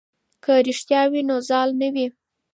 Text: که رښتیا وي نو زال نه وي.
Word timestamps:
که 0.43 0.53
رښتیا 0.67 1.01
وي 1.11 1.21
نو 1.29 1.35
زال 1.49 1.69
نه 1.81 1.87
وي. 1.93 2.07